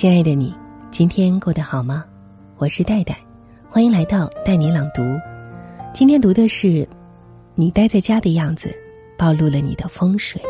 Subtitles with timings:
[0.00, 0.54] 亲爱的你，
[0.90, 2.06] 今天过得好吗？
[2.56, 3.18] 我是戴戴，
[3.68, 5.02] 欢迎来到带你朗读。
[5.92, 6.88] 今天读的是，
[7.54, 8.74] 你待在家的样子，
[9.18, 10.40] 暴露了你的风水。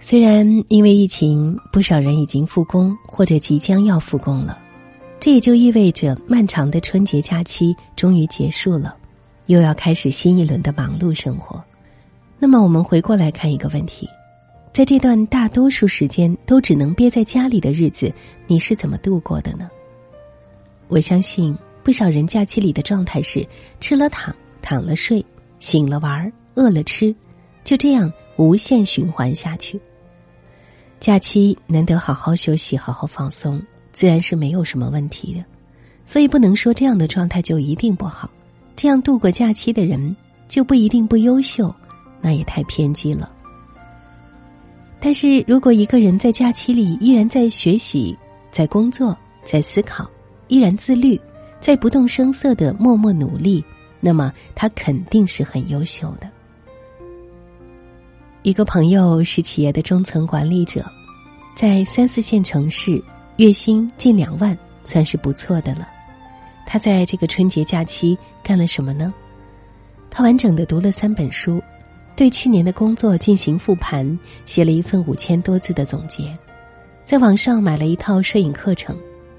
[0.00, 4.58] 虽然因为疫情，不少人已经复工或者即将要复工了，
[5.20, 8.96] 这也就意味着漫长的春节假期终于结束了，
[9.46, 11.62] 又要开始新一轮的忙碌生活。
[12.36, 14.08] 那么，我们回过来看一个问题。
[14.72, 18.12] 在这段大多数时间都只能憋在家里的日子，
[18.46, 19.68] 你是怎么度过的呢？
[20.86, 23.46] 我相信不少人假期里的状态是
[23.80, 25.24] 吃了躺，躺了睡，
[25.58, 27.14] 醒了玩，饿了吃，
[27.64, 29.80] 就这样无限循环下去。
[31.00, 33.60] 假期难得好好休息、好好放松，
[33.92, 35.44] 自然是没有什么问题的。
[36.06, 38.30] 所以不能说这样的状态就一定不好，
[38.76, 41.74] 这样度过假期的人就不一定不优秀，
[42.20, 43.30] 那也太偏激了。
[45.00, 48.16] 但是如果一个人在假期里依然在学习、
[48.50, 50.08] 在工作、在思考，
[50.48, 51.18] 依然自律，
[51.58, 53.64] 在不动声色的默默努力，
[53.98, 56.28] 那么他肯定是很优秀的。
[58.42, 60.84] 一个朋友是企业的中层管理者，
[61.54, 63.02] 在三四线城市，
[63.36, 65.88] 月薪近两万，算是不错的了。
[66.66, 69.12] 他在这个春节假期干了什么呢？
[70.10, 71.60] 他完整的读了三本书。
[72.16, 76.36] 对去年的工作进行复盘，写了一份五千多字的总结，
[77.04, 78.96] 在网上买了一套摄影课程，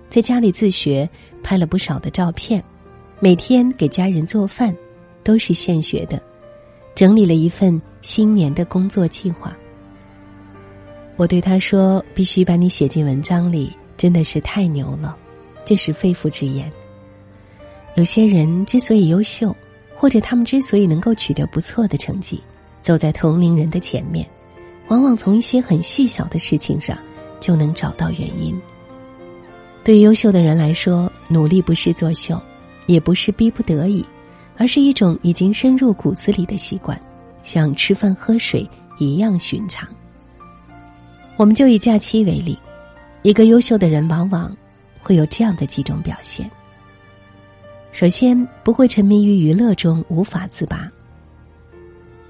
[0.10, 1.08] 在家里自学
[1.44, 2.64] 拍了不少的照片，
[3.20, 4.76] 每天给家人做饭，
[5.24, 6.22] 都是现学的，
[6.96, 9.56] 整理了一份新年的工作计划。
[11.18, 15.16] 我对他说：“必须把你写进文章里，真的是太牛了，
[15.64, 16.72] 这是肺腑之言。”
[17.96, 19.56] 有些人之所以优秀，
[19.94, 22.42] 或者他们之所以能够取得不错的成绩。
[22.82, 24.28] 走在同龄人的前面，
[24.88, 26.98] 往往从一些很细小的事情上
[27.40, 28.60] 就能找到原因。
[29.84, 32.40] 对优秀的人来说，努力不是作秀，
[32.88, 34.06] 也不是逼不得已，
[34.58, 37.00] 而是一种已经深入骨子里的习惯，
[37.42, 38.70] 像吃饭喝水
[39.00, 39.88] 一样寻常。
[41.38, 42.58] 我们就以假期为例，
[43.24, 44.56] 一个优秀的人往往
[45.02, 46.50] 会有这样的几种表现：
[47.92, 50.88] 首先，不会沉迷于娱乐中无法自拔。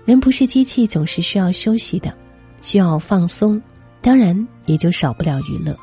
[0.06, 2.13] 人不是机器，总是需要休息的，
[2.62, 3.62] 需要放松，
[4.01, 5.78] 当然也就少不了娱乐，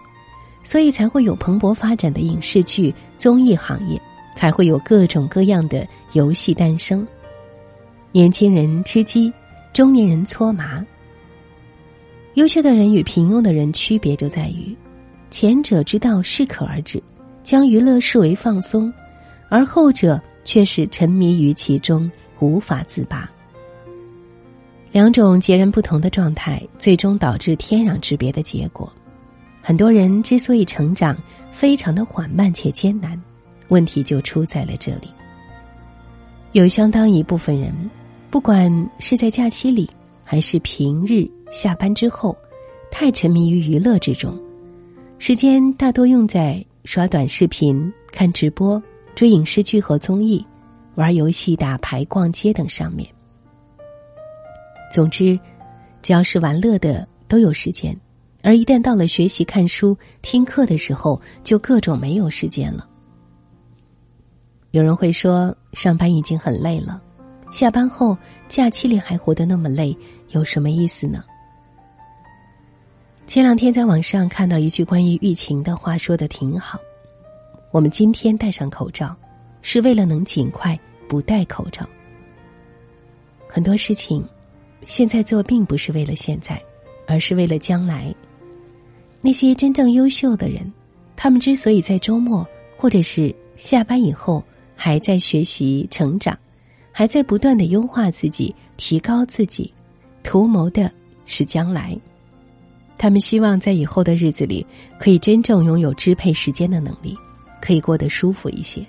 [0.64, 4.00] 所以才会有蓬勃发展的影视剧、综艺行业，
[4.34, 7.06] 才会有各种各样的游戏诞生。
[8.10, 9.32] 年轻人吃鸡，
[9.72, 10.84] 中年人搓麻。
[12.34, 14.76] 优秀的人与平庸的人区别就在于，
[15.30, 17.02] 前者知道适可而止，
[17.42, 18.92] 将娱乐视为放松，
[19.48, 23.30] 而后者却是沉迷于其中，无法自拔。
[24.90, 28.90] 两种截然不同的状态，最终导致天壤之别的结果。
[29.60, 31.16] 很多人之所以成长
[31.52, 33.20] 非常的缓慢且艰难，
[33.68, 35.10] 问题就出在了这里。
[36.52, 37.72] 有相当一部分人，
[38.30, 39.88] 不管是在假期里，
[40.24, 42.34] 还是平日下班之后，
[42.90, 44.34] 太沉迷于娱乐之中，
[45.18, 48.82] 时间大多用在刷短视频、看直播、
[49.14, 50.42] 追影视剧和综艺、
[50.94, 53.06] 玩游戏、打牌、逛街等上面。
[54.90, 55.38] 总之，
[56.00, 57.94] 只要是玩乐的都有时间，
[58.42, 62.88] 而一旦到了学习、看书、听课的时候，就各种没有时间了。
[64.70, 67.02] 有人会说，上班已经很累了，
[67.52, 68.16] 下班后
[68.48, 69.96] 假期里还活得那么累，
[70.30, 71.22] 有什么意思呢？
[73.26, 76.78] 前两天在网上看到一句关于疫情的话，说的挺好：
[77.70, 79.14] 我们今天戴上口罩，
[79.60, 81.86] 是为了能尽快不戴口罩。
[83.46, 84.26] 很多事情。
[84.86, 86.60] 现在做并不是为了现在，
[87.06, 88.14] 而是为了将来。
[89.20, 90.72] 那些真正优秀的人，
[91.16, 92.46] 他们之所以在周末
[92.76, 94.42] 或者是下班以后
[94.74, 96.38] 还在学习成长，
[96.92, 99.72] 还在不断的优化自己、提高自己，
[100.22, 100.90] 图谋的
[101.26, 101.98] 是将来。
[102.96, 104.66] 他们希望在以后的日子里，
[104.98, 107.16] 可以真正拥有支配时间的能力，
[107.60, 108.84] 可以过得舒服一些。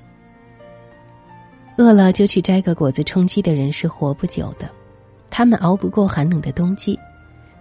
[1.77, 4.69] 饿了就去摘个果子充饥的人是活不久的。
[5.29, 6.99] 他们熬不过寒冷的冬季，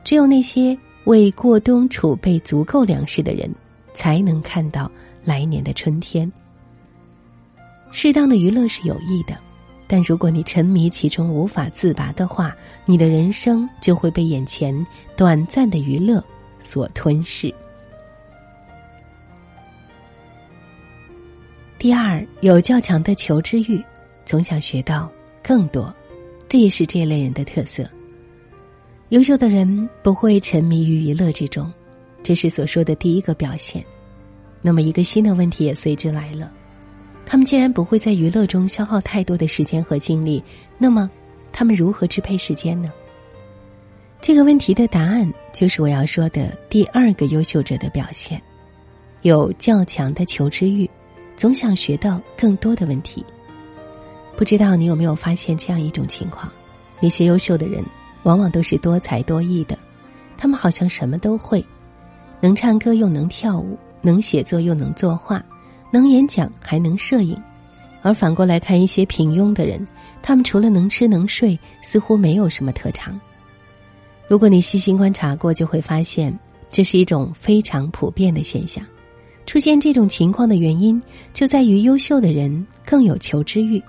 [0.04, 3.48] 只有那些为过冬储备足够粮食的人，
[3.94, 4.90] 才能看到
[5.24, 6.30] 来年的春天。
[7.90, 9.36] 适当的娱乐是有益的，
[9.86, 12.54] 但如果你沉迷其中无法自拔的话，
[12.84, 14.86] 你的人生就会被眼前
[15.16, 16.22] 短暂的娱乐
[16.62, 17.52] 所吞噬。
[21.78, 23.82] 第二，有较强的求知欲，
[24.24, 25.08] 总想学到
[25.42, 25.94] 更多。
[26.48, 27.84] 这也是这类人的特色。
[29.10, 31.72] 优秀的人不会沉迷于娱乐之中，
[32.22, 33.84] 这是所说的第一个表现。
[34.60, 36.52] 那么，一个新的问题也随之来了：
[37.24, 40.42] 他们既然不会在娱乐中消耗太多的时间和精力，
[40.78, 41.08] 那么
[41.52, 42.92] 他们如何支配时间呢？
[44.20, 48.42] 这个问题的答案就是我要说的第二个优秀者的表现：
[49.22, 50.90] 有较强的求知欲，
[51.36, 53.24] 总想学到更多的问题。
[54.38, 56.48] 不知道你有没有发现这样一种情况：
[57.02, 57.84] 那些优秀的人，
[58.22, 59.76] 往往都是多才多艺的，
[60.36, 61.62] 他们好像什么都会，
[62.40, 63.76] 能唱歌又能跳舞。
[64.00, 65.44] 能写作又能作画，
[65.90, 67.36] 能演讲还能摄影，
[68.00, 69.84] 而反过来看一些平庸的人，
[70.22, 73.20] 他们除了能吃能睡，似乎没有什么特长。
[74.28, 76.32] 如果你细心观察过，就会发现
[76.70, 78.86] 这是一种非常普遍的现象。
[79.46, 81.02] 出现这种情况的原因，
[81.32, 83.82] 就在于优秀的人更有求知欲。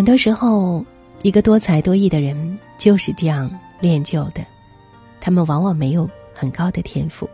[0.00, 0.82] 很多时候，
[1.20, 3.50] 一个多才多艺的人就是这样
[3.82, 4.42] 练就的，
[5.20, 7.28] 他们往往没有很高的天赋。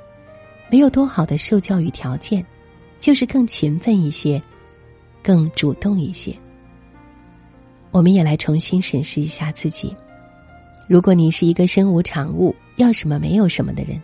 [0.69, 2.45] 没有多好的受教育条件，
[2.99, 4.43] 就是更勤奋一些，
[5.23, 6.37] 更主动一些。
[7.93, 9.95] 我们也来重新审视一下自己。
[10.89, 14.03] 如果你是一个身无长物、要什么没有什么的人，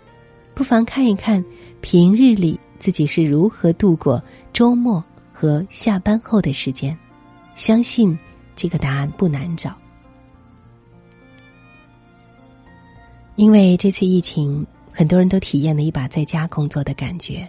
[0.54, 1.44] 不妨看一看
[1.80, 4.22] 平日里自己是如何度过
[4.52, 6.96] 周末和下班后的时间。
[7.56, 8.16] 相信
[8.54, 9.74] 这个答案不难找，
[13.36, 14.66] 因为这次疫情。
[14.94, 17.48] 很多人都体验了一把在家工作的感觉，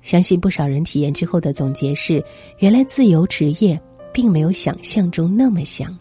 [0.00, 2.20] 相信不少人体验之后的总结是：
[2.58, 3.80] 原来自由职业
[4.12, 5.96] 并没有想象中那么香。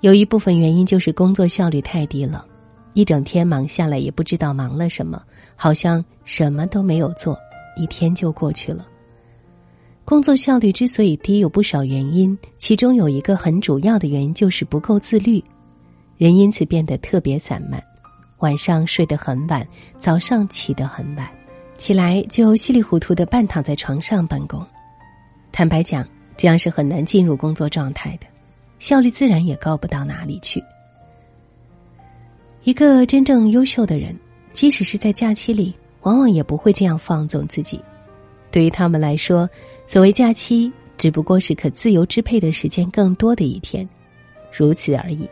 [0.00, 2.44] 有一部分原因就是工作效率太低了，
[2.92, 5.22] 一整天忙下来也不知道忙了什么，
[5.56, 7.34] 好像什么都没有做，
[7.74, 8.86] 一天就过去了。
[10.08, 15.44] 工作效率之所以低，有不少原因，其中有一个很主要的原因就是不够自律，
[16.16, 17.78] 人因此变得特别散漫。
[18.38, 19.68] 晚上睡得很晚，
[19.98, 21.28] 早上起得很晚，
[21.76, 24.66] 起来就稀里糊涂的半躺在床上办公。
[25.52, 26.08] 坦白讲，
[26.38, 28.26] 这样是很难进入工作状态的，
[28.78, 30.64] 效率自然也高不到哪里去。
[32.64, 34.18] 一个真正优秀的人，
[34.54, 37.78] 即使是在假期里，往往也不会这样放纵自己。
[38.50, 39.48] 对于他们来说，
[39.84, 43.88] 所谓假期，只不过是可自由支配的时间更多的一天，
[44.50, 45.28] 如此而已。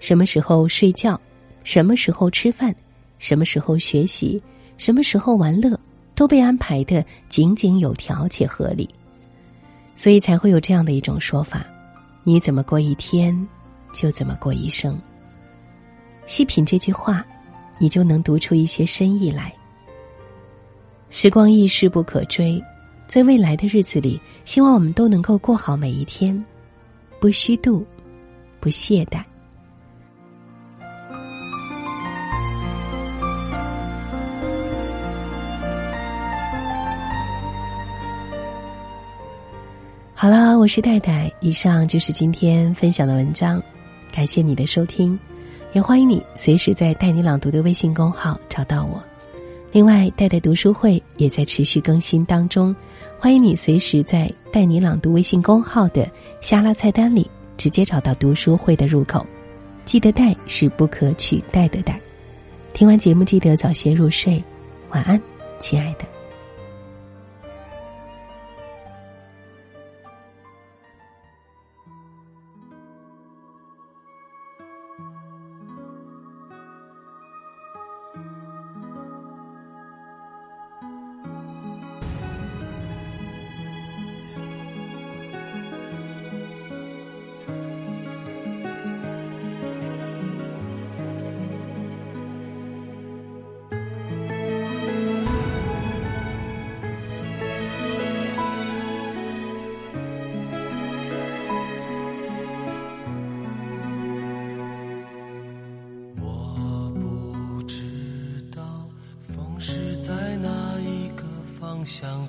[0.00, 1.20] 什么时候睡觉？
[1.64, 2.72] 什么时候吃饭，
[3.18, 4.40] 什么时候学习，
[4.78, 5.76] 什么时候玩乐，
[6.14, 8.88] 都被安排的井井有条且合理，
[9.96, 11.66] 所以才会有这样的一种说法：
[12.22, 13.36] 你怎么过一天，
[13.92, 14.96] 就怎么过一生。
[16.26, 17.26] 细品这句话，
[17.80, 19.52] 你就能读出一些深意来。
[21.08, 22.62] 时光易逝不可追，
[23.06, 26.44] 在未来的日子里，希望我们都能够过好每一天，
[27.20, 27.86] 不虚度，
[28.60, 29.22] 不懈怠。
[40.12, 43.62] 好了，我是戴戴，以上就是今天分享的文章，
[44.12, 45.18] 感谢你的收听，
[45.72, 49.00] 也欢迎你随时在“带你朗读”的微信公号找到我。
[49.72, 52.74] 另外，带带读书会也在持续更新当中，
[53.18, 56.10] 欢迎你随时在“带你朗读”微信公号的
[56.40, 59.26] 下拉菜单里直接找到读书会的入口。
[59.84, 62.00] 记得“带”是不可取代的“带”。
[62.72, 64.42] 听完节目，记得早些入睡，
[64.90, 65.20] 晚安，
[65.58, 66.15] 亲爱的。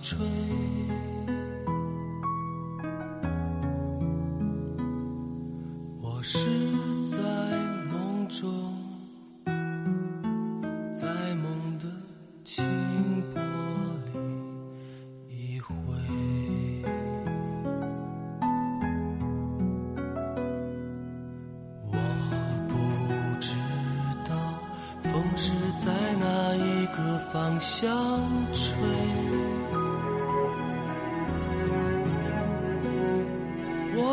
[0.01, 0.17] 吹，
[6.01, 6.37] 我是
[7.05, 7.17] 在
[7.91, 8.49] 梦中，
[10.93, 11.85] 在梦的
[12.43, 12.63] 轻
[13.33, 13.41] 波
[14.05, 14.13] 里
[15.29, 15.73] 一回。
[21.91, 21.97] 我
[22.67, 22.73] 不
[23.41, 23.55] 知
[24.29, 24.31] 道
[25.03, 25.51] 风是
[25.83, 27.89] 在哪一个方向
[28.53, 29.26] 吹。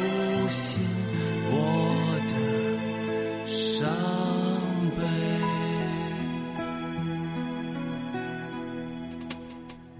[0.00, 0.08] 他的
[0.40, 0.80] 负心，
[1.50, 1.54] 我
[2.28, 2.32] 的
[3.46, 3.86] 伤
[4.96, 5.02] 悲。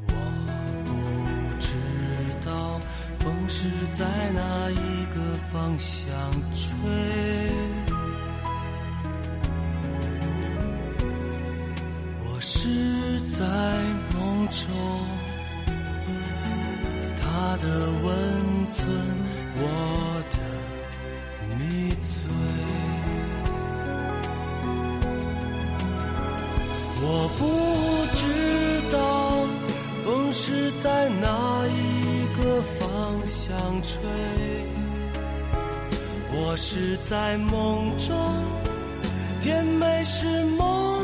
[0.09, 0.13] 我
[0.85, 0.89] 不
[1.59, 1.69] 知
[2.45, 2.49] 道
[3.19, 4.01] 风是在
[4.33, 4.41] 哪
[4.71, 5.17] 一个
[5.53, 6.09] 方向
[6.55, 6.71] 吹，
[12.25, 13.45] 我是在
[14.15, 14.67] 梦中，
[17.23, 17.67] 他的
[18.03, 18.09] 温
[18.69, 18.89] 存，
[19.63, 19.65] 我
[20.31, 20.37] 的
[21.59, 22.11] 迷醉。
[27.03, 27.41] 我不
[28.15, 28.23] 知
[28.93, 28.97] 道
[30.05, 33.99] 风是在哪一个方向吹，
[36.33, 38.17] 我是在梦中，
[39.41, 41.00] 甜美是梦